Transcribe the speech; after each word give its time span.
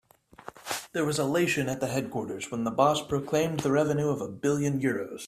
There 0.93 1.05
was 1.05 1.19
elation 1.19 1.69
at 1.69 1.79
the 1.79 1.85
headquarters 1.85 2.49
when 2.49 2.63
the 2.63 2.71
boss 2.71 3.05
proclaimed 3.05 3.59
the 3.59 3.71
revenue 3.71 4.09
of 4.09 4.19
a 4.19 4.27
billion 4.27 4.79
euros. 4.81 5.19